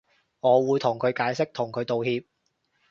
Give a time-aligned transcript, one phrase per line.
[0.39, 2.23] 我會同佢解釋同佢道歉